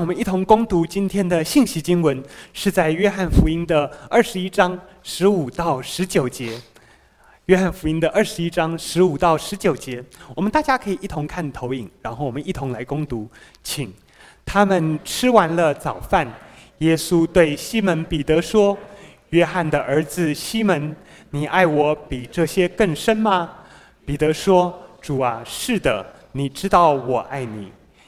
[0.00, 6.56] 我们一同攻读今天的信息经文，是在约翰福音的二十一章十五到十九节。
[7.46, 10.00] 约翰福音的二十一章十五到十九节，
[10.36, 13.28] 我们大家可以一同看投影，然后我们一同来攻读。
[13.64, 13.92] 请，
[14.46, 16.32] 他们吃完了早饭，
[16.78, 18.78] 耶稣对西门彼得说
[19.30, 20.94] ：“约翰的儿子西门，
[21.30, 23.50] 你爱我比这些更深吗？”
[24.06, 27.72] 彼得说：“主啊，是的，你知道我爱你。”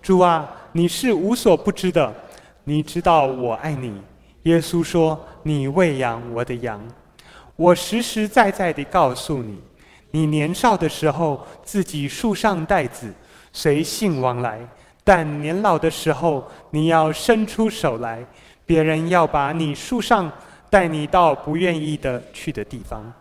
[0.00, 2.12] 主啊，你是无所不知的，
[2.64, 4.00] 你知道我爱你。
[4.44, 6.80] 耶稣说：“你喂养我的羊。
[7.56, 9.60] 我实实在在地告诉你，
[10.12, 13.12] 你年少的时候自己束上带子，
[13.52, 14.60] 随性往来；
[15.04, 18.24] 但年老的时候，你要伸出手来，
[18.64, 20.30] 别人要把你束上，
[20.70, 23.12] 带你到不愿意的去的地方。”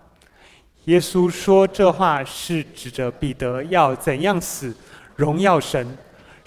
[0.86, 4.74] 耶稣说这话是指着彼得要怎样死，
[5.16, 5.98] 荣耀神。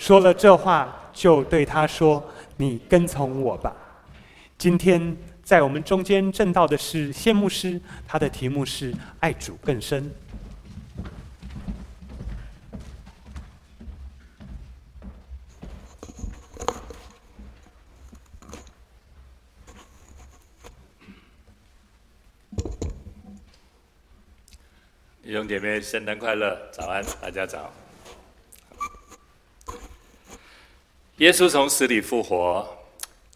[0.01, 3.77] 说了这话，就对他说：“你跟从我吧。”
[4.56, 10.11] 今天在我们中间证道的是谢牧师，他的题目是“爱主更深”。
[25.23, 26.59] 弟兄姐妹，圣诞快乐！
[26.73, 27.71] 早安，大家早。
[31.20, 32.66] 耶稣从死里复活，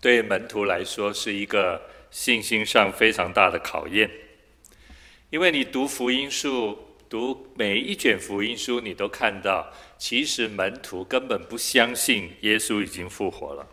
[0.00, 1.78] 对门徒来说是一个
[2.10, 4.10] 信心上非常大的考验。
[5.28, 6.78] 因为你读福音书，
[7.10, 13.66] 读每一卷福音书，你都看到，其实门徒根本不相信耶稣已经复活了。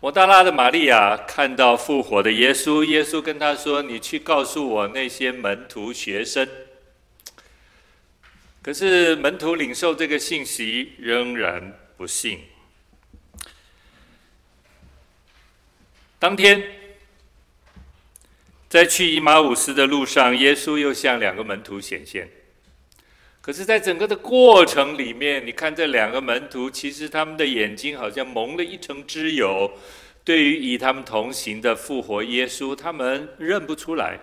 [0.00, 6.48] 抹大拉的玛利亚看到复活的耶稣，耶稣跟他说：“你去告诉我那些门徒学生。”
[8.60, 12.40] 可是门徒领受这个信息，仍然不信。
[16.20, 16.62] 当天，
[18.68, 22.28] 在去以马忤斯的路上，耶稣又向两个门徒显现。
[23.40, 29.72] 可是，在整个的过程里面，你看这两个门徒，其实他们的眼睛好像蒙了一层脂油，
[30.22, 34.20] 对于与他们同行的复活耶稣，他们认不出来。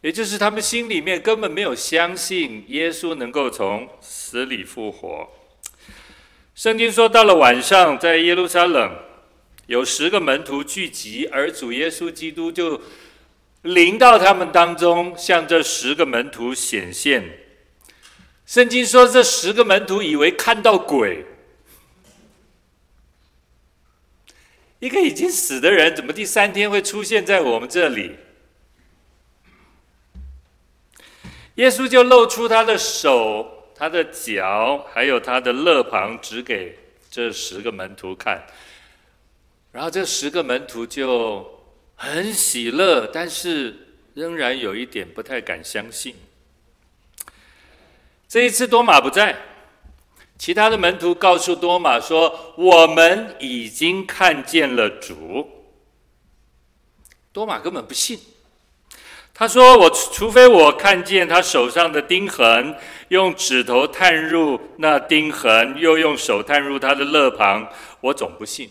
[0.00, 5.28] 也就是他们心里面根本没有相信耶稣能够从死里复活。
[6.54, 8.96] 圣经说，到了晚上，在耶路撒冷。
[9.66, 12.80] 有十个门徒聚集，而主耶稣基督就
[13.62, 17.38] 临到他们当中，向这十个门徒显现。
[18.44, 21.24] 圣经说，这十个门徒以为看到鬼。
[24.80, 28.16] 一个已经死的人，怎么第三天会出现在我们这里？
[31.54, 36.76] 耶稣就露出他的手、他的脚，还有他的肋旁，指给
[37.10, 38.44] 这十个门徒看。
[39.72, 41.60] 然后这十个门徒就
[41.96, 43.74] 很喜乐，但是
[44.12, 46.14] 仍然有一点不太敢相信。
[48.28, 49.34] 这一次多马不在，
[50.38, 55.48] 其他的门徒告诉多马说：“我们已经看见了主。”
[57.32, 58.18] 多马根本不信，
[59.32, 62.76] 他说：“我除非我看见他手上的钉痕，
[63.08, 67.66] 用指头探入那钉痕，又用手探入他的肋旁，
[68.02, 68.68] 我总不信。”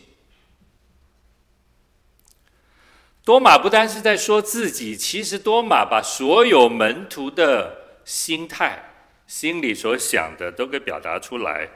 [3.24, 11.70] 多马不单是在说自己，其实多马把所有门徒的心态、心里所想的都给表达出来。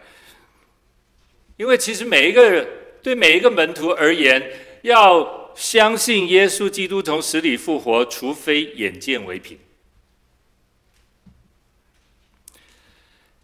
[1.58, 2.68] 因为其实每一个人
[3.04, 4.42] 对每一个门徒而言，
[4.82, 9.58] 要相信耶稣基督从死里复活，除非眼见为凭。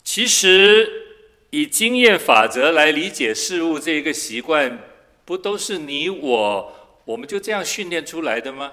[0.03, 0.89] 其实
[1.51, 4.79] 以经验法则来理解事物这一个习惯，
[5.23, 6.77] 不都是你我？
[7.05, 8.71] 我们就这样训练出来的吗？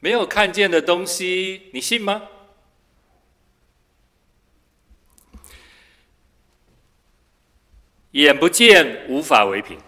[0.00, 2.22] 没有看见的东西，你信吗？
[8.12, 9.78] 眼不见无法为凭，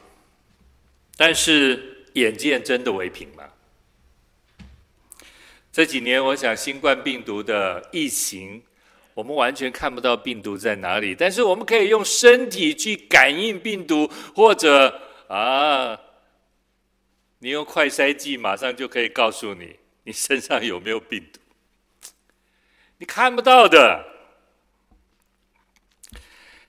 [1.16, 3.44] 但是眼见真的为凭吗？
[5.72, 8.62] 这几年，我想新冠病毒的疫情，
[9.12, 15.02] 我们完全看不到病毒在哪里，但是我们可以用身体去感应病毒，或者
[15.34, 15.98] 啊，
[17.40, 21.40] 你用快筛剂马上就可以告诉你你身上有没有病毒。
[22.98, 24.04] 你看不到的。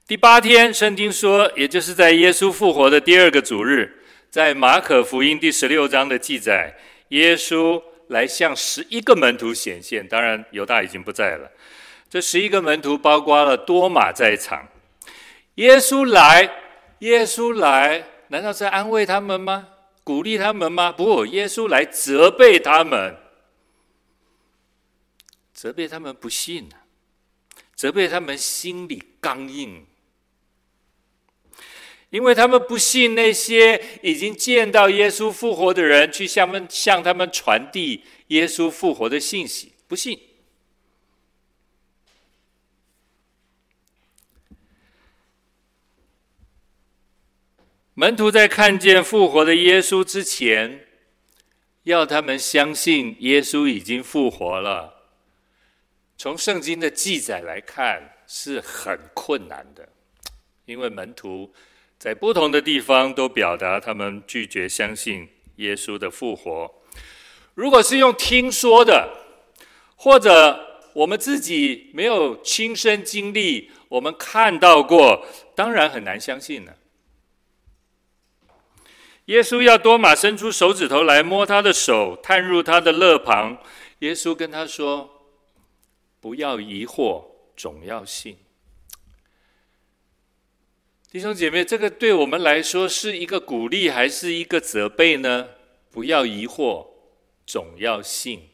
[0.08, 6.76] 第八天，圣经说，也就是在耶稣复活的第二个主日，在马可福音第十六章的记载，
[7.10, 11.52] 耶稣来向十一个门徒显现，当然犹大已经不在了。
[12.10, 14.68] 这十一个门徒包括了多马在场。
[15.56, 16.50] 耶稣来，
[17.00, 19.70] 耶稣来，难道是安慰他们吗？
[20.04, 20.92] 鼓励他们吗？
[20.92, 23.18] 不，耶稣来责备他们，
[25.54, 26.70] 责备他们不信，
[27.76, 29.86] 责备他们心里刚硬，
[32.12, 40.20] 因为他们不信那些已经见到耶稣复活的人去向他们向他们传递耶稣复活的信息，不信。
[47.98, 50.86] 门徒在看见复活的耶稣之前，
[51.84, 55.14] 要他们相信耶稣已经复活了。
[56.18, 59.88] 从圣经的记载来看，是很困难的，
[60.66, 61.54] 因为门徒
[61.98, 66.70] 在不同的地方都表达他们拒绝相信耶稣的复活。
[67.54, 69.10] 如果是用听说的，
[69.96, 75.26] 或者我们自己没有亲身经历，我们看到过，
[75.56, 76.76] 当然很难相信了。
[79.26, 83.58] 耶稣要多马伸出手指头来摸他的手，探入他的肋旁。
[84.00, 85.32] 耶稣跟他说
[86.22, 87.26] ：“不要疑惑，
[87.58, 88.38] 总要信。”
[91.10, 95.48] 弟兄姐妹，这个对我们来说是一个鼓励，还是一个责备呢？
[95.90, 96.88] 不要疑惑，
[97.48, 98.50] 总要信。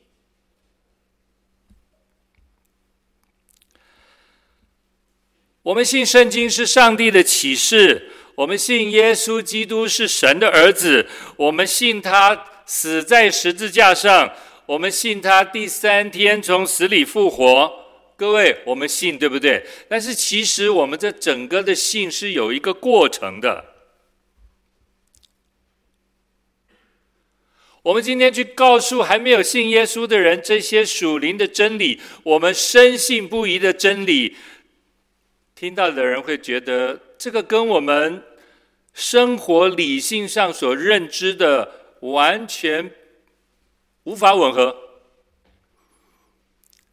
[5.63, 8.11] 我们信圣经是上帝的启示。
[8.41, 11.05] 我们信耶稣基督是神的儿子，
[11.37, 14.33] 我们信他死在十字架上，
[14.65, 17.71] 我们信他第三天从死里复活。
[18.15, 19.63] 各位，我们信对不对？
[19.87, 23.65] 但是其实我们这整个的信是有一个过程的。
[27.83, 34.35] 我们今天去告诉还没有信耶稣的人这些属灵的真理，我们深信不疑的真理，
[35.53, 38.23] 听到的人会觉得这个跟我们。
[38.93, 41.71] 生活理性上所认知的
[42.01, 42.91] 完全
[44.03, 44.75] 无法吻合，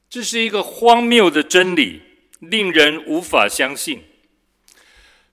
[0.09, 2.03] 这是一个荒谬的真理，
[2.41, 4.05] 令人无法相信。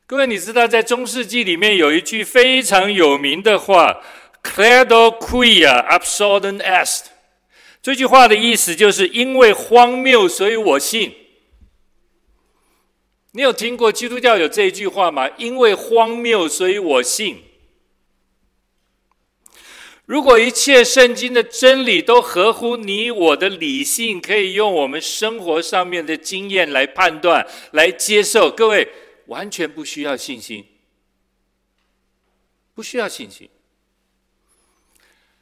[0.08, 4.04] 各位，你知道在中世纪里面有一句非常有名的话
[4.44, 7.06] ：“Credo quia absurdum est。”
[7.82, 11.14] 这句话的意思就是因为荒谬，所以我信。
[13.36, 15.30] 你有听过基督教有这一句话吗？
[15.38, 17.44] 因为荒谬，所以我信。
[20.06, 28.88] 如果一切圣经的真理都合乎你我的理性，可以用我们生活上面的经验来判断、来接受，各位
[29.26, 30.66] 完全不需要信心，
[32.74, 33.50] 不需要信心。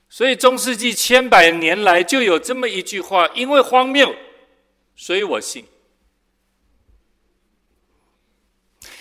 [0.10, 4.16] 所以中世纪千百年来就有这么一句话：因为荒谬，
[4.96, 5.64] 所以我信。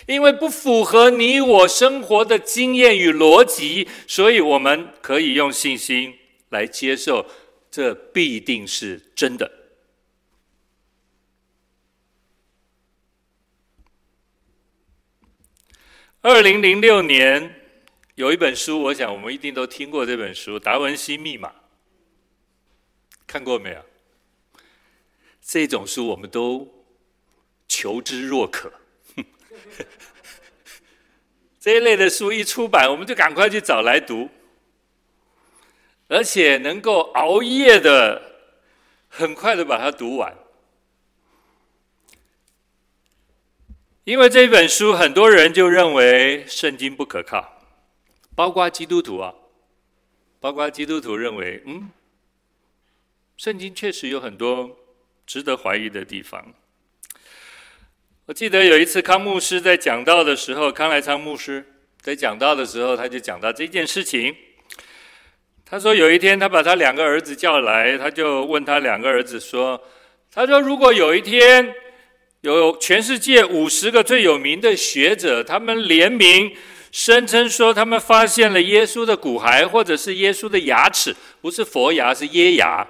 [0.06, 6.18] 因为不符合你我生活的经验与逻辑，所以我们可以用信心
[6.48, 7.26] 来接受，
[7.70, 9.50] 这必定是真的。
[16.20, 17.60] 二零零六年
[18.14, 21.48] 有一本书，我想我们一定都听过这本书《达文西密码》，
[23.26, 23.84] 看过没有？
[25.40, 26.84] 这种书我们都
[27.66, 28.72] 求知若渴。
[31.60, 34.28] 这一类的书一出版，我们就赶快去找来读，
[36.08, 38.20] 而且能够熬夜的，
[39.08, 40.36] 很快的把它读完。
[44.04, 47.62] 因为这本书，很多人就认为圣经不可靠，
[48.34, 49.32] 包括基督徒啊，
[50.40, 51.88] 包括基督徒认为，嗯，
[53.36, 54.76] 圣经确实有很多
[55.24, 56.52] 值得怀疑的地方。
[58.26, 61.64] 我记得有一次康牧师在讲道的时候，康来昌牧师
[62.00, 64.32] 在讲道的时候，他就讲到这件事情。
[65.64, 69.82] 他说有一天他把他两个儿子叫来，他就问他两个儿子说
[70.32, 71.74] ：“他说如果有一天
[72.42, 76.54] 有全世界五十个最有名的学者，他们联名
[76.92, 82.86] 声称说他们发现了耶稣的骨骸，或者是耶稣的牙齿，不是佛牙，是耶牙。”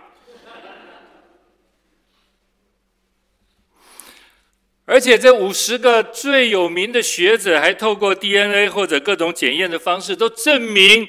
[4.84, 11.08] 而且这五十个最有名的学者还透过 DNA 或者各种检验的方式，都证明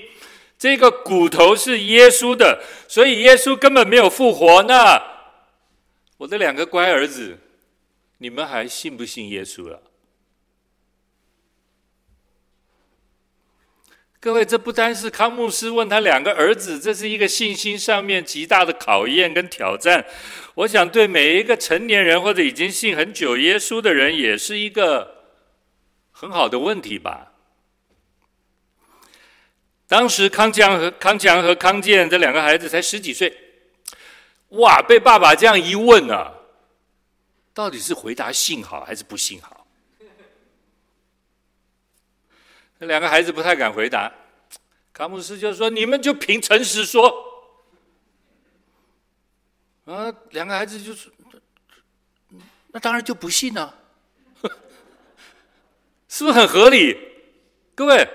[0.58, 4.64] 这个骨头是耶稣的，所以耶稣根本没有复活。
[4.64, 5.02] 那
[6.18, 7.40] 我的两个乖儿子，
[8.20, 9.82] 你们还信不信耶稣了？
[14.24, 20.06] 各位，这不单是康牧师问他两个儿子，这是一个信心上面极大的考验跟挑战。
[20.56, 25.26] 我想对每一个成年人或者已经信很久耶稣的人，也是一个
[26.14, 27.34] 很好的问题吧。
[29.88, 33.38] 当时康强和康强和康健这两个孩子才十几岁，
[34.52, 36.32] 哇，被爸爸这样一问啊，
[37.54, 39.53] 到底是回答信好还是不信好？
[42.88, 44.12] 两个孩子不太敢回答，
[44.94, 47.32] 卡姆斯就说：“你们就凭诚实说。”
[49.86, 51.12] 啊，两个孩子就是
[52.72, 53.78] ：“那当然就不信了，
[56.08, 56.98] 是不是很合理？”
[57.76, 58.08] 各位，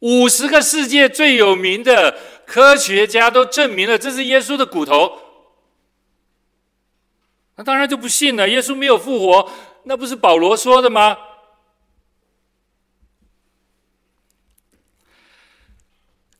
[0.00, 5.18] 五十个世界最有名的科学家都证明了这是耶稣的骨头，
[7.56, 8.48] 那当然就不信了。
[8.48, 9.50] 耶稣没有复活，
[9.84, 11.16] 那不是保罗说的吗？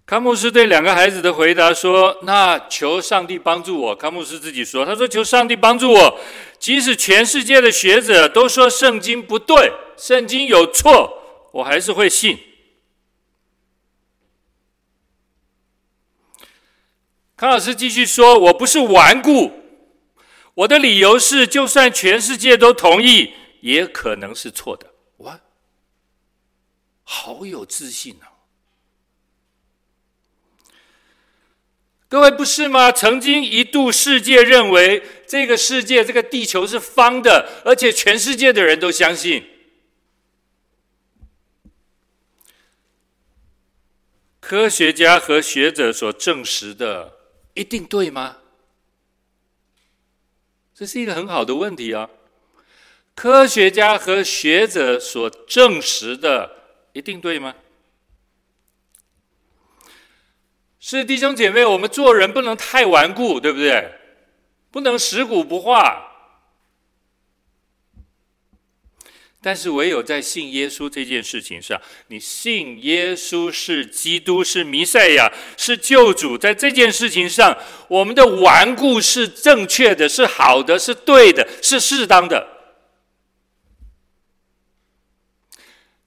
[0.09, 6.19] 康牧师对两个孩子的回答说：“那求上帝帮助我。”康牧师自己说：“他说求上帝帮助我，
[6.59, 12.39] 即使全世界的学者都说圣经不对，圣经有错，我还是会信。”
[17.37, 19.53] 康老师继续说：“我不是顽固，
[20.55, 24.87] 我的理由是，就算全世界都同意，也可能是错的。”
[25.19, 25.39] 哇，
[27.03, 28.38] 好有自信啊！
[32.09, 32.91] 各位不是吗？
[32.91, 39.45] 曾经一度世界认为这个世界、这个地球是方的，而且全世界的人都相信。
[44.41, 47.19] 科学家和学者所证实的，
[47.53, 48.39] 一定对吗？
[50.75, 52.09] 这是一个很好的问题啊！
[53.15, 56.51] 科学家和学者所证实的，
[56.95, 57.55] 一定对吗？
[60.91, 63.93] 是弟兄姐妹，我们做人不能太顽固，对不对？
[64.71, 66.15] 不能食古不化。
[69.43, 77.55] 但是唯有在信耶稣这件事情上，你信耶稣是基督，是弥赛亚，是救主，在这件事情上，
[77.89, 82.49] 我们的顽固是正确的，是好的，是对的，是适当的。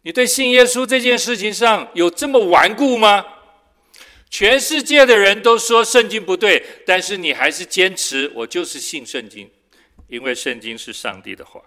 [0.01, 3.23] 你对信耶稣这件事情上有这么顽固吗？
[4.31, 9.51] 全世界的人都说圣经不对，但是你还是坚持，我就是信圣经，
[10.07, 11.61] 因为圣经是上帝的话。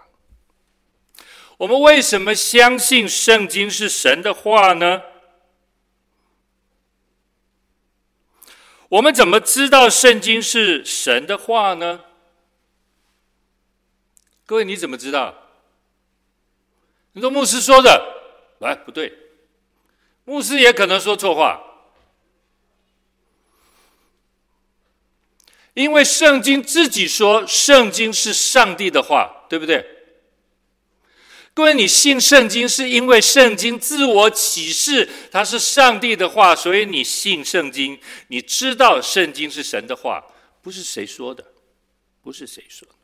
[1.58, 5.02] 我们为什么相信圣经是神的话呢？
[8.88, 12.00] 我们怎么知道圣经是神的话呢？
[14.46, 15.34] 各位，你怎么知道？
[17.12, 19.12] 你说牧师说的，哎，不对，
[20.24, 21.62] 牧师也可能说错话。
[25.74, 29.84] 因为圣经自己说，圣经是上帝的话，对不对？
[31.52, 37.98] 各位，你信圣经是因为圣经自我启示，它是上帝的话，所以你信圣经。
[38.28, 40.24] 你知道圣经是神的话，
[40.62, 41.44] 不是谁说的，
[42.22, 42.94] 不是谁说的。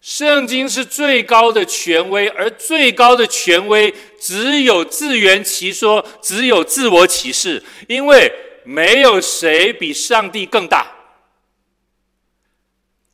[0.00, 8.32] 圣经是最高的权威，而最高的权威只有自圆其说，只有自我启示，因为。
[8.64, 10.92] 没有谁比上帝更大。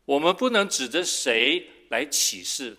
[0.05, 2.77] 我们不能指着谁来启示。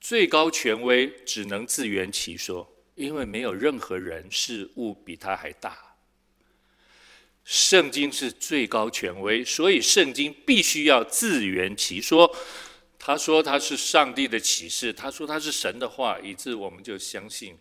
[0.00, 5.96] 最高权威只能自圆其说，因为没有任何人事物比他还大。
[7.44, 12.34] 圣经是最高权威，所以圣经必须要自圆其说。
[13.04, 17.58] 他说他是上帝的启示，他说他是神的话，以致我们就相信，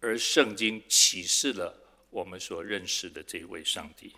[0.00, 1.74] 而圣经启示了
[2.10, 4.12] 我们所认识的这位上帝。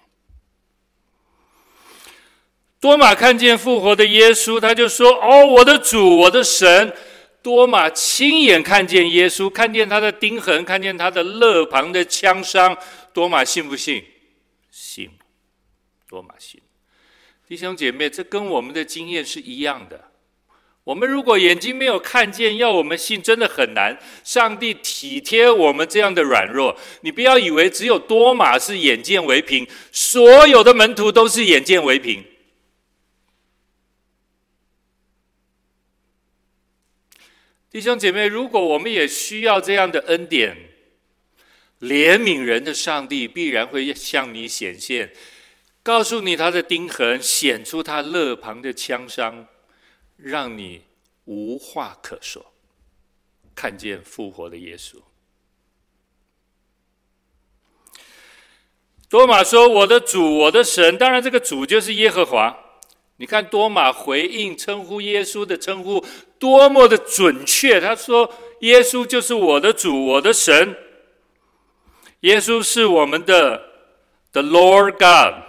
[2.81, 6.93] 多马看见复活的耶稣，他就说：“哦，我的主，我的神！”
[7.41, 12.77] 多马亲眼看见耶稣，看见他的钉痕，看见他的肋旁的枪伤。
[13.13, 14.05] 多马信不信？
[14.73, 15.09] 信。
[16.09, 16.61] 多马信。
[17.47, 20.11] 弟兄姐妹，这跟我们的经验是一样的。
[20.85, 23.99] 我们如果眼睛没有看见，要我们信真的很难。
[24.23, 32.23] 上帝体贴我们这样的软弱，你不要以为只有多马是眼见为凭，所有的门徒都是眼见为凭。
[37.71, 40.55] 弟兄姐妹，如果我们也需要这样的恩典，
[41.81, 45.11] 怜悯人的上帝必然会向你显现，
[45.83, 49.49] 告诉你他的钉痕，显出他肋旁的枪伤。
[50.25, 50.81] 让你
[51.27, 52.55] 无话可说，
[53.55, 54.97] 看见复活的耶稣。
[59.11, 62.59] 多马说：“我的主，我的神。”当然，这个主就是耶和华。
[63.19, 66.03] 你看多马回应称呼耶稣的称呼
[66.39, 67.79] 多么的准确。
[67.79, 70.75] 他说：“耶稣就是我的主，我的神。
[72.21, 73.59] 耶稣是我们的
[74.33, 75.45] The Lord God。”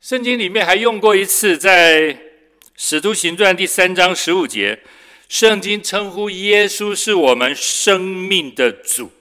[0.00, 2.23] 圣经里面还用过一次在。
[2.76, 4.82] 使徒行传第三章十五节，
[5.28, 9.12] 圣经称呼耶稣是我们生命的主。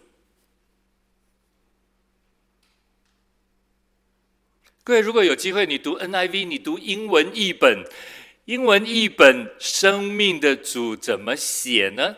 [4.84, 7.86] 各位，如果有机会，你读 NIV，你读英文译本，
[8.46, 12.16] 英文译本“生命的主”怎么写呢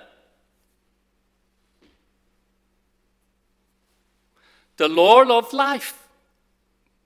[4.78, 5.92] ？The Lord of Life，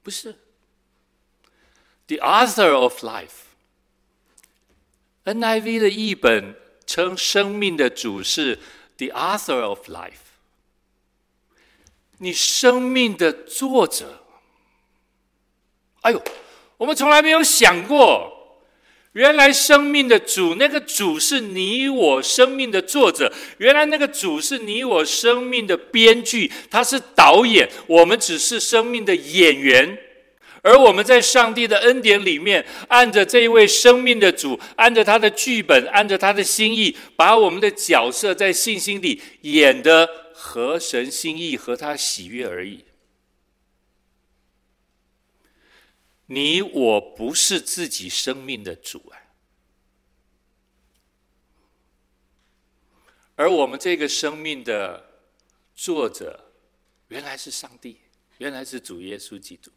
[0.04, 0.36] 不是
[2.06, 3.49] ，The Author of Life。
[5.34, 6.56] NIV 的译本
[6.86, 8.60] 称生命的主是
[8.98, 10.26] the author of life，
[12.18, 14.24] 你生命的作者。
[16.02, 16.24] 哎呦，
[16.78, 18.62] 我们从来没有想过，
[19.12, 29.98] 原来生命的主，那个主是你我生命的作者，原来那个主是你我生命的编剧，他是导演，我们只是生命的演员。
[30.62, 42.84] 而我们在上帝的恩典里面，按着这一位生命的主，按着他的剧本，按着他的心意，把我们的角色在信心里演得合神心意，合他喜悦而已。
[46.26, 49.18] 你我不是自己生命的主啊，
[53.36, 55.10] 而我们这个生命的
[55.74, 56.52] 作者，
[57.08, 57.98] 原来是上帝，
[58.38, 59.72] 原来是主耶稣基督。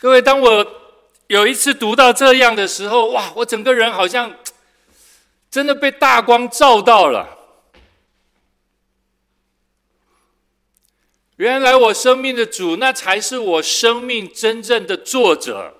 [0.00, 0.94] 各位，当我
[1.26, 3.32] 有一次读到这样的时候，哇！
[3.34, 4.32] 我整个人好像
[5.50, 7.36] 真的被大光照到了。
[11.34, 15.74] 原来我生命的主，那才是我生命真正的作者。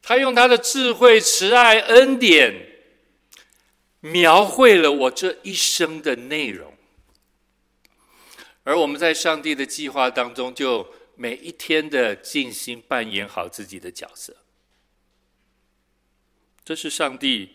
[0.00, 2.54] 他用他的智慧、慈爱、恩典，
[4.00, 6.77] 描绘了我这一生的内容。
[8.68, 14.36] 而我们在上帝的计划当中，就每一天的尽心扮演好自己的角色。
[16.62, 17.54] 这是上帝，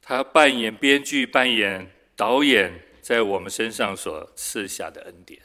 [0.00, 5.42] 他扮演编剧、扮演导演，在我们身上所赐下的恩典。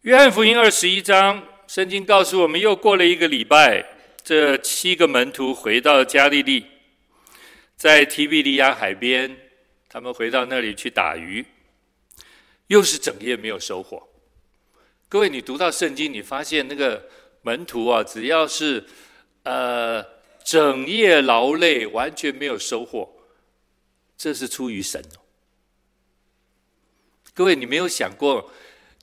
[0.00, 3.84] 约翰福音二十一章，圣经告诉我们，又过了一个礼拜，
[4.22, 6.64] 这七个门徒回到加利利，
[7.76, 9.36] 在提比利亚海边，
[9.86, 11.44] 他们回到那里去打鱼。
[12.68, 14.08] 又是整夜没有收获。
[15.08, 17.08] 各位，你读到圣经，你发现那个
[17.42, 18.86] 门徒啊，只要是
[19.42, 20.04] 呃
[20.44, 23.10] 整夜劳累，完全没有收获，
[24.16, 25.02] 这是出于神。
[27.34, 28.52] 各位，你没有想过，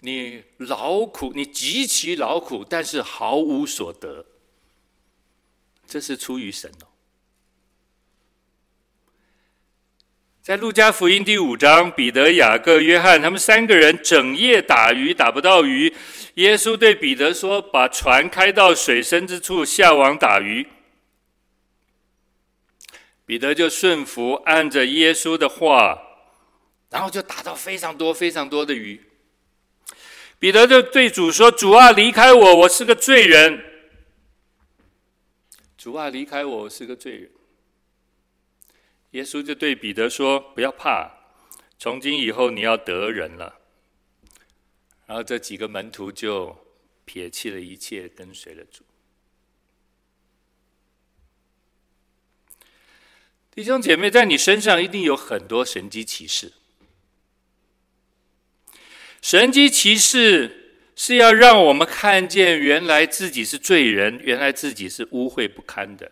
[0.01, 4.25] 你劳苦，你极其劳苦，但是毫无所得，
[5.87, 6.87] 这是出于神哦。
[10.45, 15.91] 在路加福音第五章，彼得、雅各、约翰他们三个人整夜打鱼，打不到鱼。
[16.35, 20.67] 耶稣对彼得说：“把船开到水深之处，下网打鱼。”
[23.25, 25.99] 彼得就顺服，按着耶稣的话，
[26.91, 29.01] 然后就打到非常多、非常多的鱼。
[30.37, 33.65] 彼得就对主说：“主啊，离开我，我是个罪人。”
[35.75, 37.31] 主啊，离开我，我是个罪人。
[39.15, 41.09] 耶稣就对彼得说：“不要怕，
[41.79, 43.61] 从今以后你要得人了。”
[45.07, 46.53] 然后这几个门徒就
[47.05, 48.83] 撇弃了一切，跟随了主。
[53.51, 56.51] 弟兄姐妹，在你身上一定有很多神迹奇事。
[59.21, 66.11] 神迹奇事是要让我们看见，原来自己是罪人，原来自己是污秽不堪的。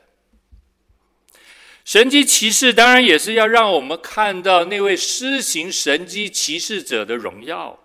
[1.86, 7.80] 神迹骑士当然也是要让我们看到那位施行神迹骑士者的荣耀。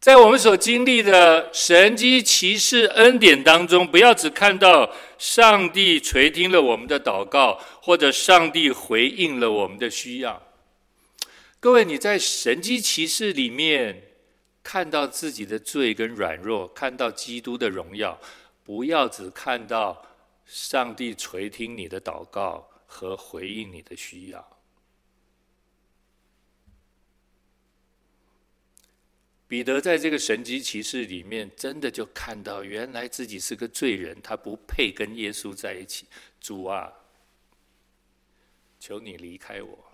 [0.00, 10.42] 在我们所经历的神迹骑士恩典当中，不要只看到上帝垂听了我们的祷告，或者上帝回应了我们的需要。
[11.60, 14.02] 各位，你在神迹骑士里面
[14.62, 18.18] 看到自己的罪跟软弱，看到基督的荣耀，
[18.70, 20.00] 不要只看到
[20.44, 24.58] 上帝垂听你的祷告和回应你的需要。
[29.48, 36.06] 彼得在这个神迹奇事里面，真的就看到原来自己是个罪人，他不配跟耶稣在一起。
[36.40, 36.92] 主啊，
[38.78, 39.89] 求你离开我。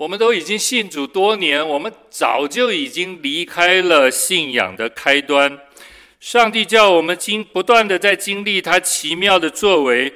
[0.00, 5.60] 我们都已经信主多年，我们早就已经离开了信仰的开端。
[6.18, 10.14] 上帝叫我们经不断的在经历他奇妙的作为。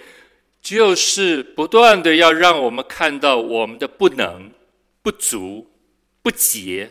[0.63, 4.51] 就是不断的要让我们看到我们的不能、
[5.03, 5.71] 不足、
[6.23, 6.91] 不洁，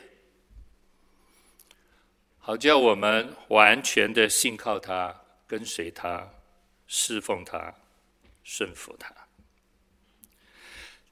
[2.37, 6.29] 好叫我们完全的信靠他、跟随他、
[6.85, 7.73] 侍奉他、
[8.43, 9.22] 顺服他。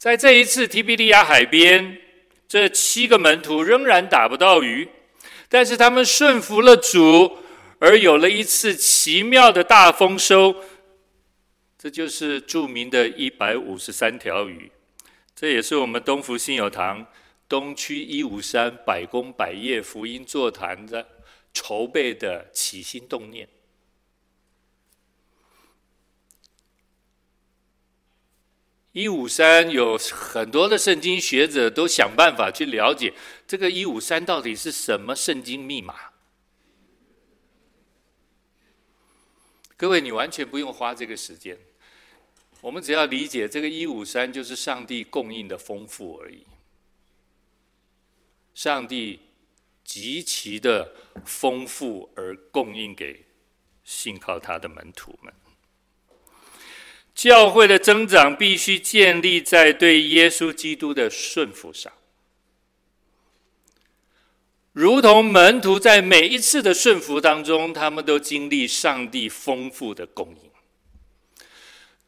[0.02, 1.96] 在这一次提比利亚海边，
[2.48, 4.90] 这七个门徒仍然打不到鱼，
[5.48, 7.38] 但是他们顺服了主，
[7.78, 10.56] 而有了一次奇妙的大丰收。
[11.78, 14.72] 这就是著名的一百五十三条鱼，
[15.36, 17.06] 这也是我们东福信友堂
[17.48, 21.08] 东区一五三百工百业福音座谈的
[21.54, 23.48] 筹备的起心动念。
[28.94, 33.14] 一五三有很多的圣经学者都想办法去了解
[33.48, 35.96] 这个一五三到底是什么圣经密码。
[39.78, 41.58] 各位，你完全不用花这个时间。
[42.60, 46.46] 我们只要理解这个一五三就是上帝供应的丰富而已。
[48.54, 49.22] 上帝
[49.84, 50.94] 极其的
[51.26, 53.26] 丰富而供应给
[53.84, 55.34] 信靠他的门徒们。
[57.22, 61.94] 教会的增长必须建立在对耶稣基督的顺服上，
[64.72, 70.50] 如同门徒在每一次的顺服当中，他们都经历上帝丰富的供应。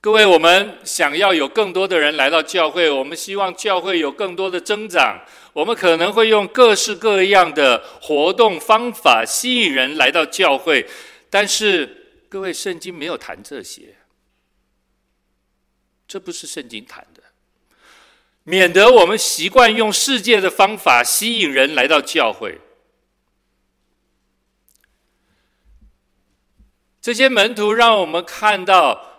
[0.02, 5.24] 各位，我们想要有更多的人来到教会，我们希望教会有更多的增长。
[5.54, 10.88] 我们可能会用各式各样的活动方法吸引人来到教会，
[11.30, 13.96] 但是各位，圣经没有谈这些，
[16.14, 17.24] 这不是圣经谈的。
[18.44, 22.62] 免得我们习惯用世界的方法吸引人来到教会。
[27.02, 29.10] 这些门徒让我们看到。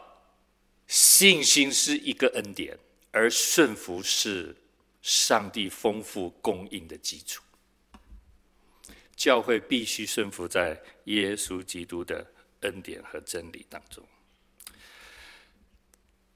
[0.87, 2.79] 信心是一个恩典，
[3.11, 4.55] 而顺服是
[5.01, 7.43] 上帝丰富供应的基础。
[9.17, 12.25] 教会必须顺服在耶稣基督的
[12.61, 14.07] 恩典和真理当中。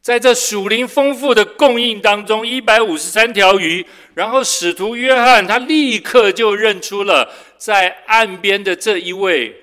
[0.09, 9.55] 在这属灵丰富的供应当中，一百五十三条鱼，然后使徒约翰他立刻就认出了在岸边的这一位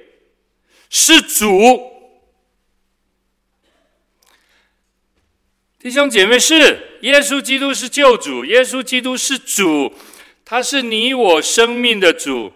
[0.88, 1.91] 是主。
[5.79, 9.91] 弟兄姐妹，是耶稣基督是救主，耶稣基督是主，
[10.45, 12.53] 他是你我生命的主，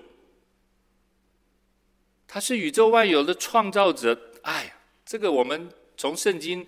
[2.28, 4.16] 他是宇宙万有的创造者。
[4.44, 4.72] 哎呀，
[5.04, 6.68] 这个我们从圣经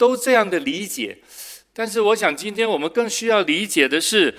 [0.00, 1.18] 都这样的理解，
[1.74, 4.34] 但是我想今天我们更需要理解的是，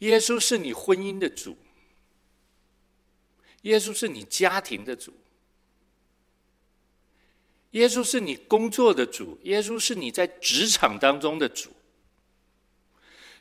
[0.00, 1.56] 耶稣是你婚姻的主，
[3.62, 5.14] 耶稣是你家庭的主。
[7.70, 11.70] 耶稣是你工作的主，耶稣是你在职场当中的主。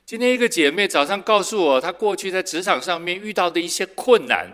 [0.05, 4.53] 今天一个姐妹早上告诉我，她过去在职场上面遇到的一些困难。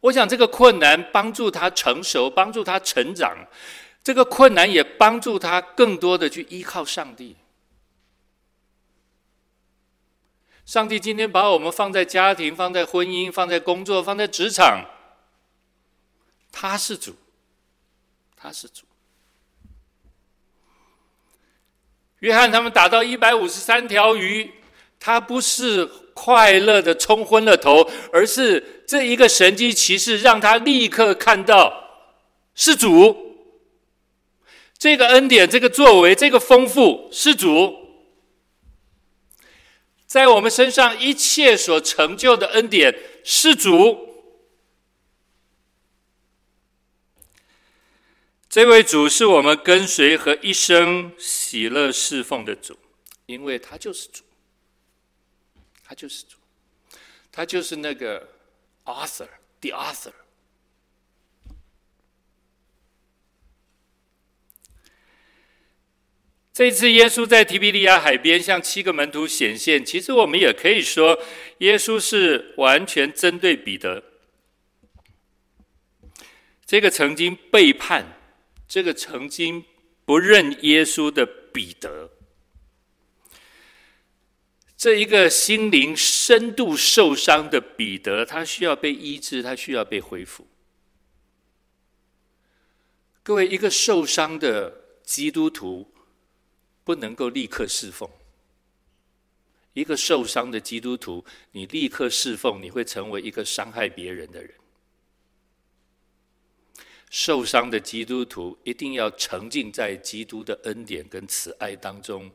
[0.00, 3.46] 我想这个困难帮助她成熟，帮助她成长。
[4.04, 7.36] 这个困难也帮助他更多的去依靠上帝。
[10.66, 14.84] 上帝今天把我们放在家庭，放在婚姻，放在工作，放在职场，
[16.52, 17.16] 他是主。
[18.36, 18.84] 他是主。
[22.18, 24.52] 约翰他们打到一百五十三条鱼，
[25.00, 31.72] 他不是快乐的冲昏了头，而是这一个神迹奇事让他立刻看到
[32.54, 33.33] 是主。
[34.84, 37.74] 这个恩典、这个作为、这个丰富是主，
[40.04, 42.94] 在我们身上一切所成就的恩典
[43.24, 44.26] 是主。
[48.46, 52.76] 这位主是我们跟随和一生喜乐侍奉的主，
[53.24, 54.22] 因为他就是主，
[55.82, 56.36] 他就是主，
[57.32, 58.28] 他就是那个
[58.84, 60.12] author，the author。
[66.54, 71.20] 这次耶稣在提比利亚海边向七个门徒显现，其实我们也可以说，
[71.58, 74.04] 耶稣是完全针对彼得，
[76.64, 78.20] 这个曾经背叛。
[78.66, 79.64] 这个曾经
[80.04, 82.10] 不认耶稣的彼得，
[84.76, 90.46] 这一个心灵深度受伤的彼得，他需要被医治，他需要被恢复。
[93.22, 95.93] 各位，一个受伤的基督徒
[96.84, 98.08] 不能够立刻侍奉。
[99.72, 104.54] 一个受伤的基督徒，你立刻侍奉，你会成为一个伤害别人的人。
[107.10, 112.30] 受伤的基督徒一定要沉浸在基督的恩典跟慈爱当中，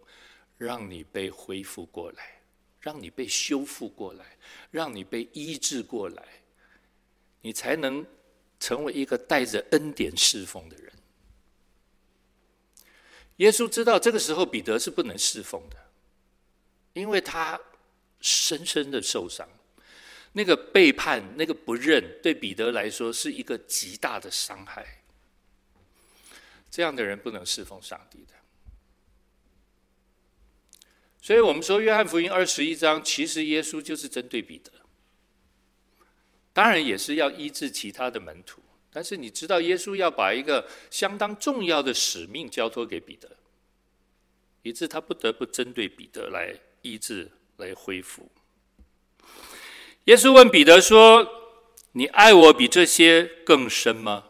[0.57, 2.41] 让你被恢复过来，
[2.79, 4.37] 让你被修复过来，
[4.71, 6.23] 让你被医治过来，
[7.41, 8.05] 你才能
[8.59, 10.93] 成为一个带着恩典侍奉的人。
[13.39, 15.75] 耶稣知道这个时候彼得是不能侍奉的，
[16.93, 17.59] 因为他
[18.21, 19.47] 深深的受伤。
[20.33, 25.01] 那个背叛、那个不认，对彼得来说是一个极大的伤害。
[26.69, 28.33] 这样的人不能侍奉上帝的。
[31.19, 34.71] 所以我们说，约翰福音二十一章，其实耶稣就是针对彼得，
[36.53, 38.61] 当然也是要医治其他的门徒。
[38.91, 43.29] 但是你知道，耶稣要把一个相当重要的使命交托给彼得，
[44.63, 48.29] 以致他不得不针对彼得来医治、来恢复。
[50.05, 51.27] 耶稣问彼得说
[51.93, 54.25] ：“你爱我比这些更深吗？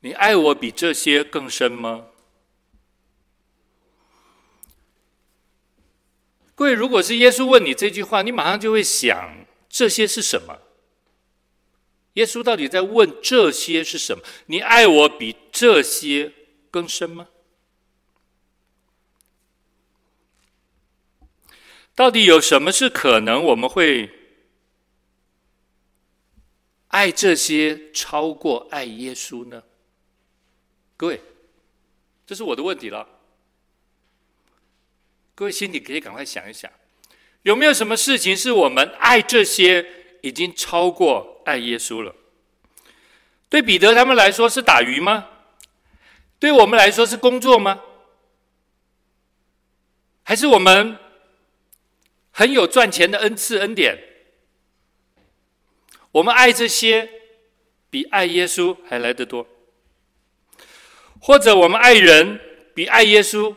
[0.00, 2.06] 你爱我比这些更深吗？”
[6.54, 10.62] 各位，如果是耶稣问你这句话，你马上就会想：这些是什么？
[12.18, 14.24] 耶稣到底在问这些是什么？
[14.46, 16.32] 你爱我比这些
[16.68, 17.28] 更深吗？
[21.94, 24.10] 到底有什么是可能我们会
[26.88, 29.62] 爱这些超过爱耶稣呢？
[30.96, 31.20] 各位，
[32.26, 33.08] 这是我的问题了。
[35.36, 36.68] 各位心里可以赶快想一想，
[37.42, 42.14] 有没有什么事情是我们爱这些已经超过爱耶稣了？
[43.48, 45.26] 对彼得他们来说是打鱼吗？
[46.38, 47.80] 对我们来说是工作吗？
[50.22, 50.98] 还是我们？
[52.30, 53.98] 很有赚钱的恩赐恩典，
[56.12, 57.10] 我们爱这些
[57.90, 59.44] 比爱耶稣还来得多，
[61.20, 62.38] 或者我们爱人
[62.76, 63.56] 比爱耶稣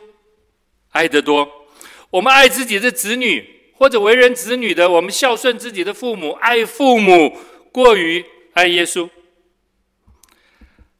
[0.90, 1.68] 爱得多，
[2.10, 7.38] 我们爱自己的子女，或者为人子女的，我们孝顺自己的父母，爱父母
[7.72, 9.08] 过于爱耶稣，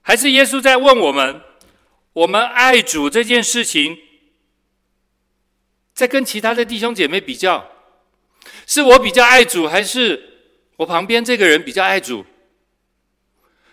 [0.01, 1.43] 还是耶稣在问我们，
[2.15, 3.99] 我们爱主这件事情，
[5.93, 7.69] 在跟其他的弟兄姐妹比较？
[8.67, 10.41] 是我比较爱主，还是
[10.79, 12.25] 我旁边这个人比较爱主？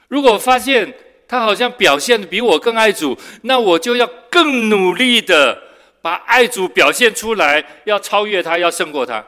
[0.10, 0.94] 如果发现
[1.28, 5.64] 他好像表现的比我更爱主，那我就要更努力的
[6.02, 9.26] 把爱主表现出来，要超越他，要胜过他。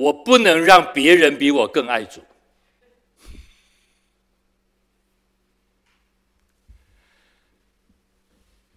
[0.00, 2.22] 我不能让别人比我更爱主。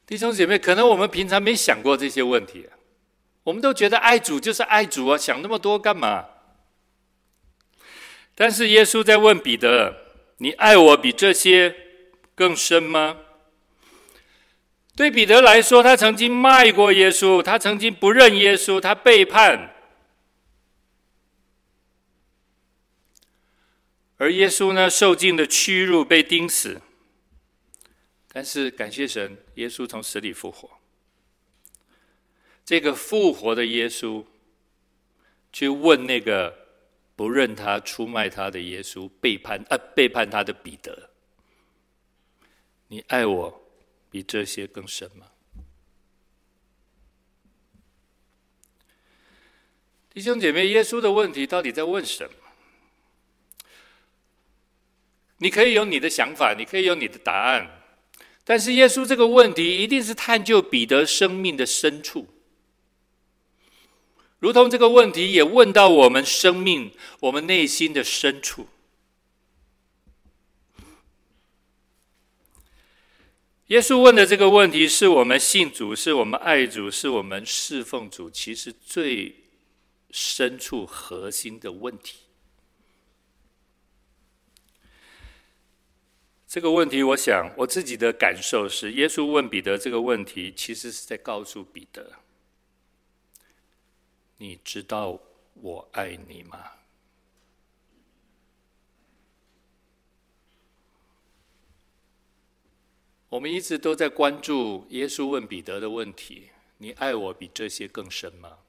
[0.06, 2.70] 弟兄姐妹，可能我们平常没想过这些问题，
[3.44, 6.26] 我们都觉得爱主就是爱主啊，想那么多干嘛？
[8.36, 9.96] 但是耶稣在问彼得
[10.40, 11.74] ：“你爱我比这些
[12.36, 13.18] 更深吗？”
[14.96, 19.73] 对彼得来说，他曾经卖过耶稣，他曾经不认耶稣，他背叛，
[24.24, 26.82] 而耶稣呢，受尽了屈辱，被钉死。
[28.30, 30.80] 但是感谢神，耶稣从死里复活。
[32.64, 34.26] 这个复活的耶稣，
[35.52, 36.58] 去问那个
[37.18, 41.10] 不认他、出卖他的耶稣，背叛啊，背叛他的彼得
[42.88, 43.70] ：“你爱我
[44.10, 45.32] 比这些更深吗？”
[50.14, 52.43] 弟兄姐妹，耶稣的问题到底在问什么？
[55.38, 57.82] 你可以有你的想法，你可以有你的答案。
[58.46, 62.28] 但是耶稣这个问题一定是探究彼得生命的深处。
[64.40, 66.92] 如同这个问题也问到我们生命、
[67.22, 68.68] 我们内心的深处。
[73.68, 79.34] 耶稣问的这个问题，是我们信主、是我们爱主、是我们侍奉主，其实最
[80.12, 82.23] 深处核心的问题。
[86.54, 92.12] 这个问题，我想我自己的感受是，耶稣问彼得这个问题，其实是在告诉彼得。
[94.38, 95.20] 你知道
[95.56, 96.64] 我爱你吗？
[103.30, 108.60] 我们一直都在关注耶稣问彼得的问题：“你爱我比这些更深吗？”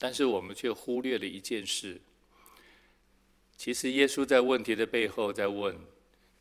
[0.00, 2.00] 但是我们却忽略了一件事。
[3.58, 5.78] 其实耶稣在问题的背后在问：“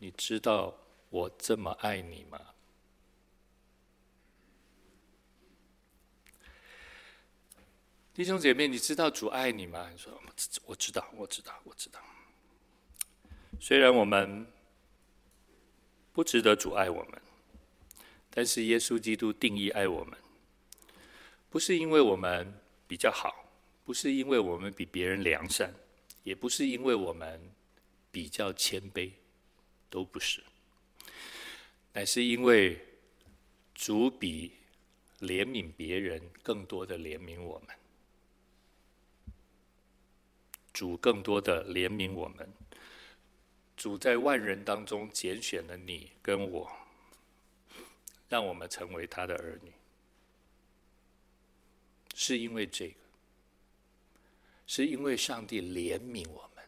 [0.01, 0.75] 你知道
[1.11, 2.41] 我这么爱你吗？”
[8.11, 9.87] 弟兄姐妹，你知道主爱你吗？
[9.91, 12.01] 你说，我知我知道，我知道，我知道。
[13.59, 14.47] 虽然我们
[16.11, 17.21] 不值得主爱我们，
[18.31, 20.17] 但是耶稣基督定义爱我们，
[21.51, 23.45] 不是因为我们比较好，
[23.85, 25.71] 不是因为我们比别人良善，
[26.23, 27.39] 也不是因为我们
[28.11, 29.11] 比较谦卑，
[29.91, 30.41] 都不是，
[31.93, 32.84] 乃是因为
[33.75, 34.54] 主比
[35.19, 37.75] 怜悯别人更多的怜悯我们。
[40.73, 42.49] 主更多的怜悯我们，
[43.75, 46.71] 主在万人当中拣选了你跟我，
[48.30, 49.71] 让我们成为他的儿女，
[52.15, 52.95] 是因为这个，
[54.65, 56.65] 是因为上帝怜悯我们，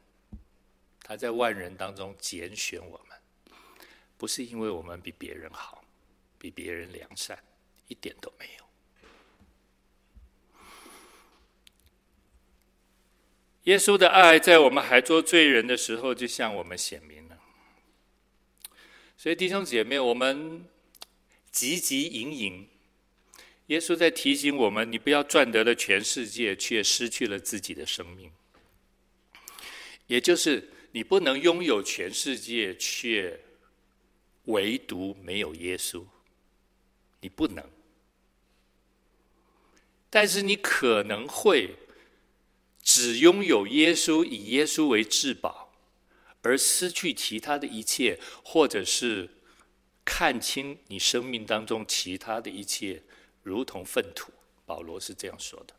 [0.99, 3.12] 他在万人当中拣选我们，
[4.23, 5.83] 不是因为我们比别人好，
[6.37, 7.37] 比别人良善，
[7.89, 8.63] 一点都没有。
[13.63, 17.37] 耶稣的爱在我们还做罪人的时候就向我们显明了，
[19.17, 20.69] 所以弟兄姐妹，我们
[21.51, 22.69] 汲汲营营。
[23.65, 28.31] 耶稣在提醒我们：你不要赚得了全世界，却失去了自己的生命。
[30.07, 33.37] 也就是你不能拥有全世界，却
[34.45, 36.03] 唯独没有耶稣。
[37.21, 37.63] 你不能，
[40.09, 41.75] 但是你可能会。
[42.85, 45.71] 只拥有耶稣，以耶稣为至宝，
[46.41, 49.29] 而失去其他的一切，或者是
[50.03, 53.01] 看清你生命当中其他的一切，
[53.41, 54.33] 如同粪土。
[54.65, 55.73] 保罗是这样说的。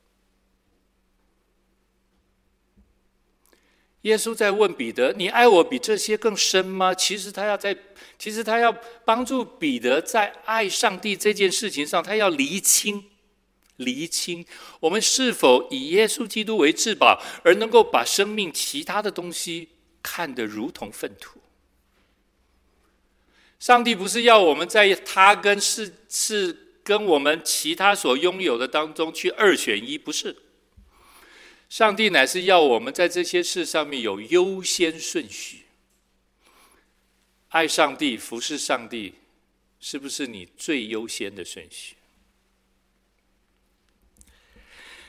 [4.05, 7.77] 耶稣在问彼得：“你爱我比这些更深吗？”其实他要在，
[8.19, 13.05] 其实他要帮助彼得在爱上帝这件事情上，他要厘清。
[13.79, 14.47] 厘清
[14.79, 21.41] 我们是否以耶稣基督为至宝，而能够把生命其他的东西看得如同粪土。
[23.59, 30.37] 上帝不是要我们在他跟是是跟我们其他所拥有的当中去二选一，不是。
[31.75, 35.63] 上帝乃是要我们在这些事上面有优先顺序。
[37.49, 39.15] 爱上帝、服侍上帝，
[39.81, 41.97] 是不是你最优先的顺序？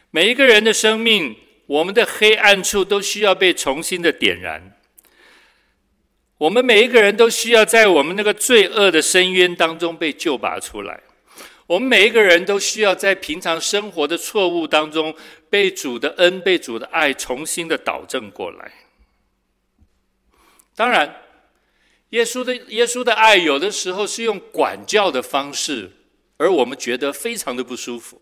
[0.09, 1.35] 每一个人的生命，
[1.67, 4.75] 我们的黑暗处都需要被重新的点燃。
[6.39, 11.03] 我们每一个人都需要在我们那个罪恶的深渊当中被救拔出来。
[11.67, 15.15] 我们每一个人都需要在平常生活的错误当中
[15.55, 18.73] 被主的恩、被主的爱重新的导正过来。
[20.75, 21.21] 当然，
[22.09, 25.93] 耶稣的耶稣的爱有的时候是用管教的方式，
[26.35, 28.21] 而我们觉得非常的不舒服。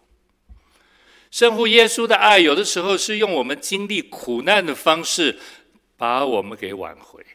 [1.32, 5.40] 圣父耶稣的爱，有的时候是用我们经历苦难的方式，
[5.98, 7.26] 把我们给挽回。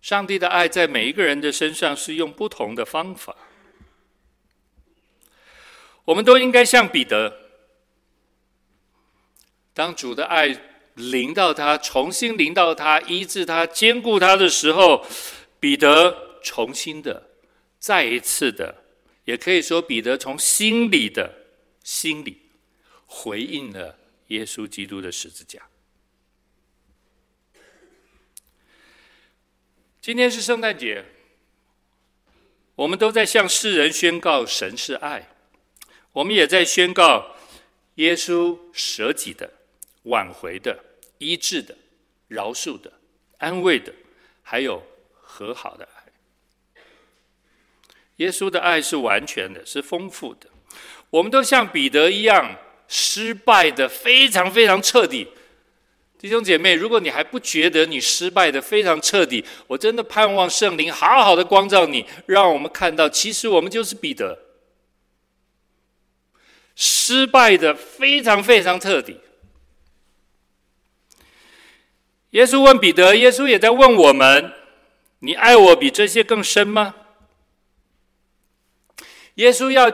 [0.00, 3.36] 上帝的爱在每一个人的身上是用不同的方法。
[6.04, 7.38] 我们都应该像彼得，
[9.72, 10.60] 当主的爱
[10.94, 15.06] 临到他，重新临到他，医治他，坚固他的时候，
[15.60, 17.30] 彼得重新的，
[17.78, 18.82] 再一次的。
[19.24, 21.32] 也可以说，彼得从心里的
[21.84, 22.42] 心里
[23.06, 25.62] 回应了耶稣基督的十字架。
[30.00, 31.04] 今天是圣诞节，
[32.74, 35.31] 我们都在向世人宣告神是爱，
[36.12, 37.34] 我们也在宣告
[37.94, 39.50] 耶稣舍己的、
[40.04, 40.78] 挽回的、
[41.18, 41.74] 医治的、
[42.28, 42.92] 饶恕的、
[43.38, 43.92] 安慰的，
[44.42, 44.82] 还有
[45.20, 46.02] 和好的爱。
[48.16, 50.48] 耶稣的爱是完全的，是丰富的。
[51.10, 52.56] 我们都像彼得一样
[52.88, 55.28] 失败的非常非常彻底。
[56.18, 64.38] 弟兄姐妹，如果你还不觉得你失败的非常彻底，我真的盼望圣灵好好的光照你，让我们看到，其实我们就是彼得，
[66.84, 69.20] 失败的非常非常彻底。
[72.30, 74.52] 耶稣问彼得，耶稣也在问我们：
[75.20, 76.96] 你爱我比这些更深吗？
[79.36, 79.92] 耶稣要。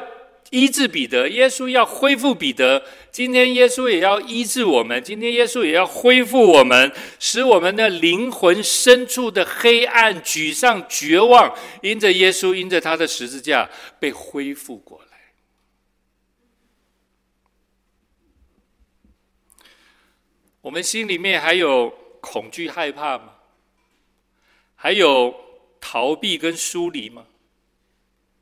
[0.50, 2.82] 医治彼得，耶稣要恢复彼得。
[3.12, 13.68] 今天耶稣也要医治我们，今天耶稣也要恢复我们，使我们的灵魂深处的黑暗、沮丧、绝望，因着耶稣，因着他的十字架
[14.00, 15.07] 被恢复过来。
[20.60, 21.90] 我们心里面还有
[22.20, 23.34] 恐惧、害怕吗？
[24.74, 25.34] 还有
[25.80, 27.26] 逃避跟疏离吗？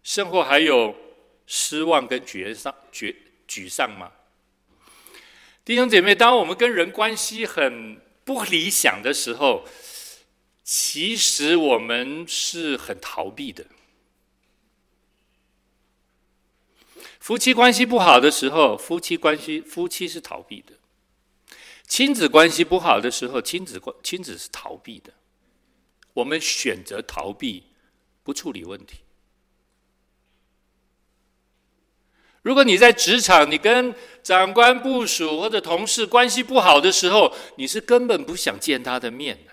[0.03, 0.95] 生活还有？
[1.49, 3.15] 失望跟沮丧、沮
[3.47, 4.11] 沮丧吗？
[5.65, 9.65] 弟兄姐妹，当我们跟人关系很不理想的时候，
[10.65, 13.65] 其实我们是很逃避的。
[17.21, 20.75] 夫妻关系不好的时候，夫妻关系夫妻是逃避的；
[21.87, 25.13] 亲子关系不好的时候，亲子关亲子是逃避的。
[26.15, 27.65] 我们选择逃避，
[28.23, 29.01] 不处理问题。
[32.43, 39.53] 如果你在职场，你跟长官、部属或者同事关系不好的时候，你是根本不想见他的面的。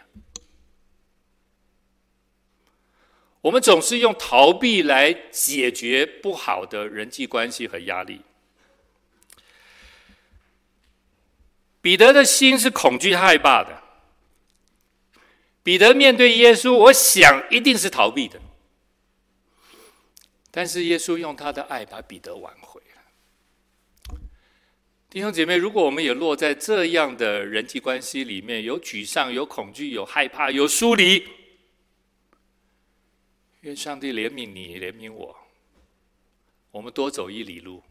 [3.42, 8.22] 我们总是用逃避来解决不好的人际关系和压力。
[11.84, 13.84] 彼得的心是恐惧害怕的。
[15.64, 18.40] 彼得面对耶稣，我想一定是逃避的。
[20.50, 24.18] 但是耶稣用他的爱把彼得挽回了。
[25.10, 31.28] 弟兄姐妹，如果我们也落在这样的人际关系里面，有沮丧、有恐惧、有害怕、有疏离，
[33.60, 35.38] 愿上帝怜悯你，怜悯我，
[36.72, 37.84] 我们多走一里路，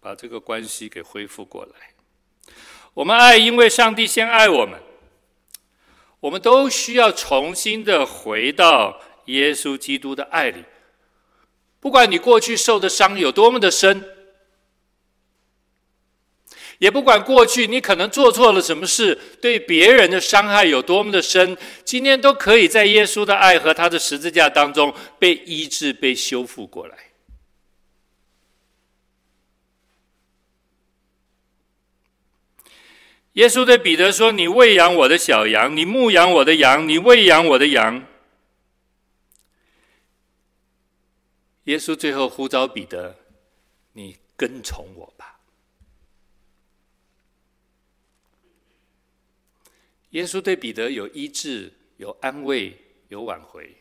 [0.00, 1.94] 把这个关系给恢复过来。
[2.94, 4.78] 我们爱，因为上帝先爱我们。
[6.20, 10.64] 我们都需要重新的回到耶稣基督的爱里，
[11.80, 14.04] 不管你过去受的伤有多么的深。
[16.78, 26.96] 也不管过去你可能做错了什么事，对别人的伤害有多么的深，今天都可以在耶稣的爱和他的十字架当中被医治、被修复过来。
[33.34, 38.04] 耶稣对彼得说：“你喂养我的小羊，你牧养我的羊，你喂养我的羊。”
[41.64, 43.16] 耶稣最后呼召彼得
[43.94, 45.38] ：“你跟从我吧。”
[50.10, 52.76] 耶稣对彼得有医治、有安慰、
[53.08, 53.76] 有挽回。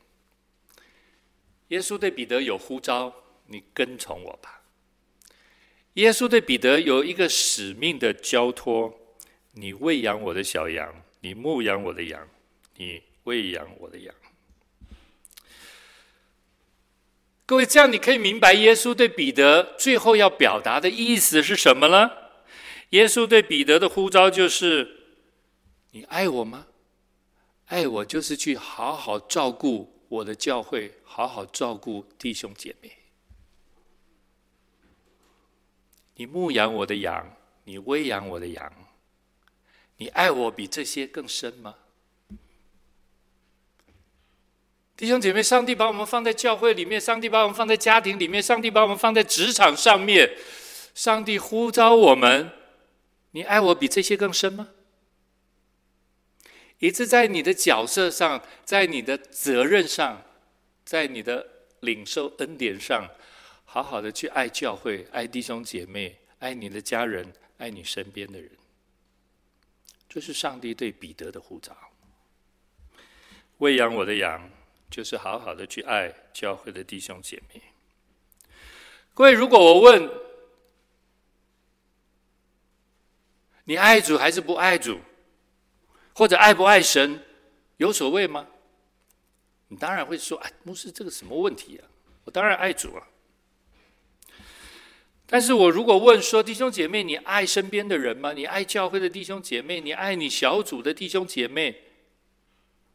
[1.70, 3.12] 耶稣对彼得有呼召
[3.48, 4.62] ：“你跟从我吧。”
[5.94, 8.94] 耶稣对彼得有一个使命的交托
[9.60, 10.90] ：“你喂养我的小羊，
[11.20, 12.26] 你牧养我的羊，
[12.78, 14.16] 你喂养我的羊。”
[17.46, 22.12] 各位，这样你可以明白耶稣对彼得最后要表达的意思是什么呢？
[22.92, 24.96] 耶稣对彼得的呼召就是。
[25.92, 26.68] 你爱我吗？
[27.66, 32.92] 爱我就是去好好照顾我的教会，好好照顾弟兄姐妹。
[36.16, 38.72] 你牧养我的羊，你喂养我的羊。
[40.00, 41.76] 你爱我比这些更深吗？
[44.96, 50.38] 弟兄姐妹，上帝把我们放在教会里面，上帝把我们放在家庭里面，上帝把我们放在职场上面，
[50.96, 52.50] 上帝呼召我们，
[53.32, 54.70] 你爱我比这些更深吗？
[56.80, 60.22] 一直在你的角色上，在你的责任上，
[60.86, 61.46] 在你的
[61.82, 63.06] 领受恩典上，
[63.66, 68.50] 好好的去爱教会、爱弟兄姐妹、爱你的家人、爱你身边的人。
[70.10, 71.78] 这是上帝对彼得的呼召。
[73.60, 74.50] 喂养我的羊，
[74.90, 77.62] 就是好好的去爱教会的弟兄姐妹。
[79.14, 80.10] 各位，如果我问
[83.66, 85.00] 你爱主还是不爱主？
[86.16, 87.24] 或者爱不爱神，
[87.78, 88.48] 有所谓吗？
[89.68, 91.88] 你当然会说：“哎，牧师，这个什么问题啊？
[92.24, 93.08] 我当然爱主啊。”
[95.40, 98.34] 但是我如果问说：“弟兄姐妹，你爱身边的人吗？
[98.34, 99.80] 你爱教会的弟兄姐妹？
[99.80, 101.82] 你爱你小组的弟兄姐妹？”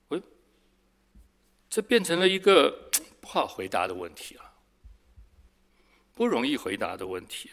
[0.09, 0.21] 喂，
[1.71, 4.43] 这变成了一个不好回答的问题了，
[6.13, 7.51] 不容易回答的问题。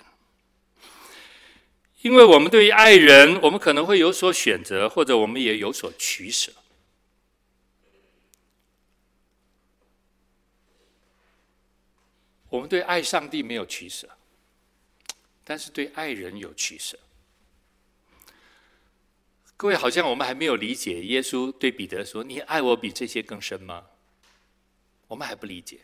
[2.02, 6.52] 因为我们对于爱人，我们可能会有所选择，或者我们也有所取舍。
[12.50, 14.10] 我们对爱上帝没有取舍，
[15.44, 16.98] 但是对爱人有取舍。
[19.58, 23.86] 各位，好像我们还没有理解耶稣对彼得说：“你爱我比这些更深吗？”
[25.08, 25.82] 我们还不理解。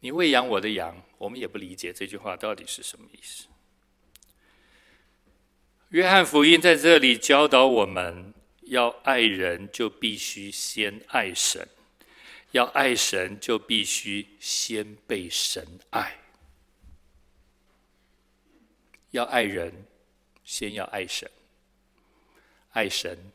[0.00, 3.46] 你喂养我的羊，我们也不理解这句话到底是什么意思。
[5.90, 11.64] 约翰福音在这里教导我们要爱人，就必须先爱神；
[12.54, 16.16] 要爱神，就必须先被神爱。
[19.10, 19.86] 要爱人。
[20.46, 21.30] 先要爱神，
[22.72, 23.32] 爱神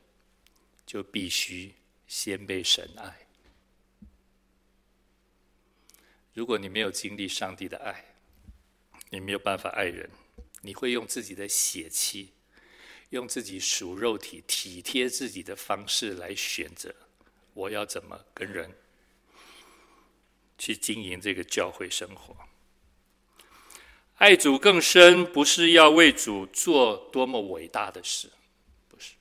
[0.85, 1.73] 就必须
[2.05, 3.27] 先被神爱。
[6.35, 8.05] 如果你没有经历上帝的爱，
[9.09, 10.07] 你没有办法爱人，
[10.61, 12.31] 你会用自己的血气，
[13.09, 16.93] 用自己属肉体、体贴自己的方式来选择，
[17.55, 18.71] 我要怎么跟人
[20.59, 22.37] 去经营这个教会生活。
[24.17, 28.29] 爱主更深，不是要为主做多么伟大的事，
[28.89, 29.13] 不是。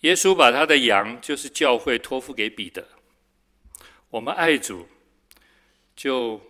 [0.00, 2.88] 耶稣把他的羊，就是教会，托付给彼得。
[4.08, 4.88] 我们爱主，
[5.94, 6.40] 就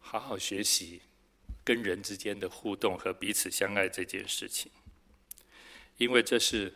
[0.00, 1.00] 好好学习
[1.64, 4.70] 跟人之间的互动和彼此相爱这件事情，
[5.96, 6.74] 因为这是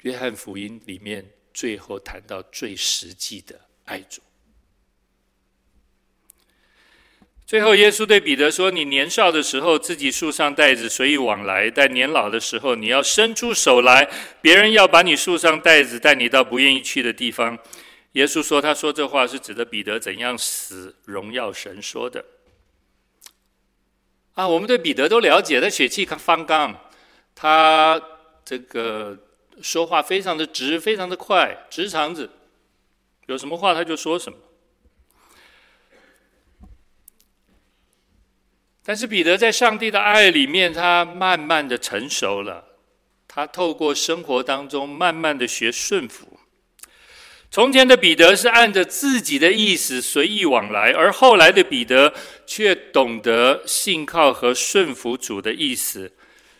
[0.00, 4.20] 约翰福音里面最后谈到最实际的爱主。
[7.46, 17.58] 最后，耶稣对彼得说：“你年少的时候自己束上带子，随意往来；但年老的时候，你要伸出手来，别人要把你束上带子，带你到不愿意去的地方。”
[18.12, 22.24] 耶稣说：“他说这话是指的彼得怎样死，荣耀神说的。”
[24.34, 26.74] 啊，我们对彼得都了解，他血气方刚，
[27.34, 28.00] 他
[28.42, 29.18] 这个
[29.62, 32.30] 说话非常的直，非常的快，直肠子，
[33.26, 34.38] 有什么话他就说什么。
[38.84, 42.64] 但是彼得在上帝的爱里面，他慢慢的成熟了。
[43.26, 46.38] 他透过生活当中慢慢的学顺服。
[47.50, 52.12] 从前的彼得是按着自己的意思随意往来，而后来的彼得
[52.46, 56.12] 却懂得信靠和顺服主的意思，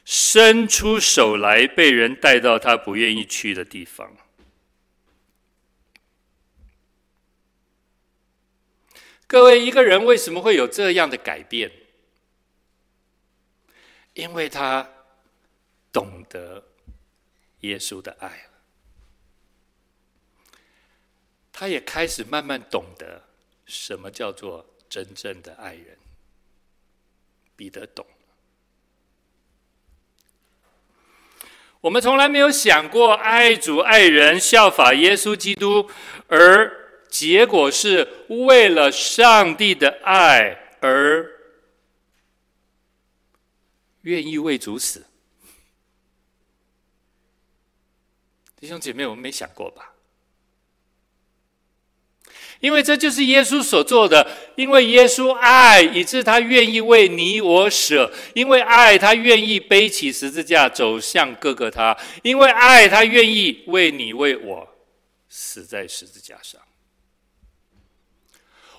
[0.04, 4.16] 伸出手来被人带到他不愿意去的地方。
[9.26, 11.72] 各位，一个人为什么会有这样的改变？
[14.12, 14.88] 因为他
[15.90, 16.62] 懂得
[17.60, 18.48] 耶稣的爱，
[21.50, 23.24] 他也开始慢慢懂得
[23.66, 25.98] 什么叫做真正的爱人。
[27.56, 28.06] 彼得懂。
[31.84, 35.90] 我们从来没有想过爱主爱人，效法耶稣基督，
[36.28, 36.72] 而
[37.10, 41.30] 结果是为了上帝的爱而。
[44.00, 45.04] 愿意为主死，
[48.56, 49.93] 弟兄姐妹，我们没想过吧？
[52.64, 54.26] 因为这就是耶稣所做的。
[54.56, 64.66] 因为耶稣爱，以致他愿意为你我舍；因为爱，他愿意背起十字架走向各个他；因为爱，他愿意为你为我
[65.28, 66.58] 死在十字架上。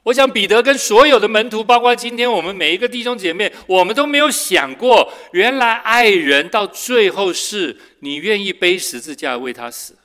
[0.01, 9.95] 我想彼得跟所有的门徒，包括今天我们每一个弟兄姐妹，我们都没有想过，原来爱人到最后是你愿意背十字架为他死。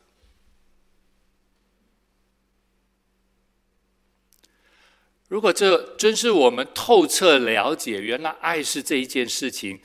[5.30, 9.80] 如果这真是我们透彻了解，原来爱是这一件事情，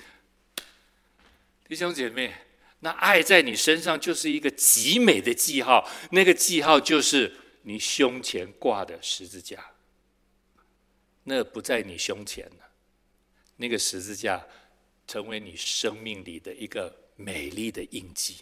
[1.67, 2.33] 弟兄姐妹，
[2.79, 7.31] 那爱在你身上就是一个极美的记号，那个记号就是
[7.61, 9.63] 你胸前挂的十字架。
[11.25, 12.71] 那不在你胸前了，
[13.57, 14.43] 那个十字架
[15.05, 18.37] 成为你生命里的一个美丽的印记。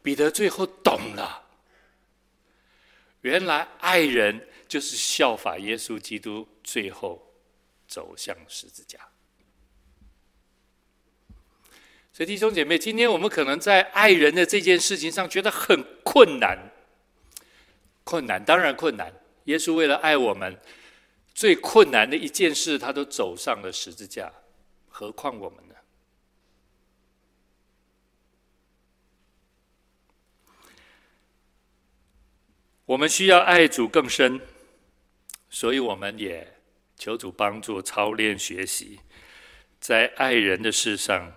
[0.00, 1.45] 彼得最后懂了，
[3.26, 7.20] 原来爱人就是效法耶稣基督，最后
[7.88, 9.00] 走向十字架。
[12.12, 16.56] 所以弟兄姐妹，今天我们可能在爱人的这件事情上觉得很困难。
[18.04, 19.12] 困难，当然困难。
[19.46, 20.56] 耶稣为了爱我们，
[21.34, 24.32] 最困难的一件事，他都走上了十字架，
[24.88, 25.74] 何况我们呢？
[32.86, 34.40] 我们需要爱主更深，
[35.50, 36.60] 所以我们也
[36.96, 39.00] 求主帮助操练学习，
[39.80, 41.34] 在爱人的事上，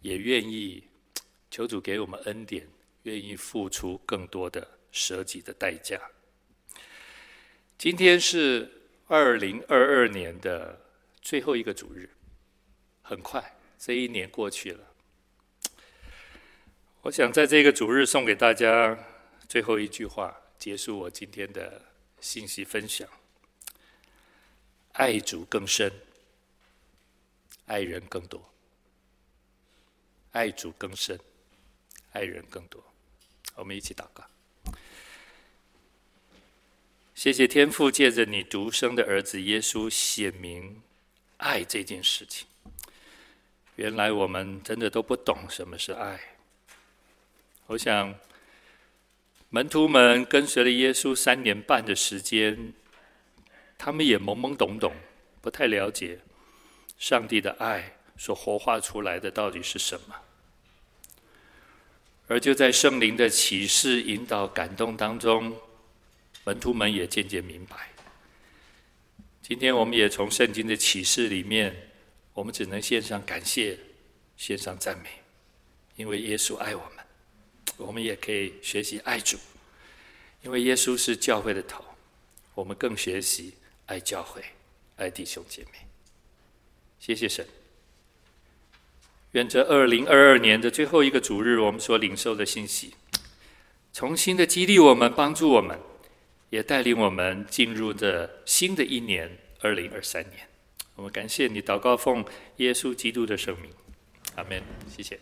[0.00, 0.84] 也愿意
[1.50, 2.68] 求主给我们恩典，
[3.02, 6.00] 愿意付出更多的舍己的代价。
[7.76, 8.70] 今天是
[9.08, 10.80] 二零二二年的
[11.20, 12.08] 最后一个主日，
[13.02, 14.92] 很快这一年过去了。
[17.02, 18.96] 我想在这个主日送给大家
[19.48, 20.42] 最后一句话。
[20.58, 21.82] 结束我今天的
[22.20, 23.08] 信息分享。
[24.92, 25.92] 爱主更深，
[27.66, 28.42] 爱人更多。
[30.32, 31.18] 爱主更深，
[32.12, 32.82] 爱人更多。
[33.54, 34.24] 我们一起祷告。
[37.14, 40.82] 谢谢天父借着你独生的儿子耶稣显明
[41.36, 42.46] 爱这件事情。
[43.76, 46.18] 原来我们真的都不懂什么是爱。
[47.66, 48.18] 我想。
[49.56, 52.74] 门徒们跟随了耶稣三年半的时间，
[53.78, 54.92] 他们也懵懵懂懂，
[55.40, 56.18] 不太了解
[56.98, 60.14] 上帝的爱所活化出来的到底是什么。
[62.26, 65.56] 而就在圣灵的启示、引导、感动当中，
[66.44, 67.88] 门徒们也渐渐明白。
[69.40, 71.74] 今天我们也从圣经的启示里面，
[72.34, 73.78] 我们只能献上感谢，
[74.36, 75.08] 献上赞美，
[75.94, 76.95] 因为耶稣爱我们。
[77.76, 79.36] 我们也可以学习爱主，
[80.42, 81.84] 因为耶稣是教会的头，
[82.54, 83.54] 我们更学习
[83.86, 84.42] 爱教会、
[84.96, 85.78] 爱弟兄姐妹。
[86.98, 87.46] 谢谢神。
[89.32, 92.94] 愿这二零二二年的最后一个主日，我们所领受的信息，
[93.92, 95.78] 重新的激励我们，帮助我们，
[96.48, 100.48] 也带领我们进入这新的一年二零二三年。
[100.94, 102.24] 我们感谢你，祷告奉
[102.56, 103.70] 耶稣基督的圣名，
[104.36, 104.62] 阿门。
[104.88, 105.20] 谢谢。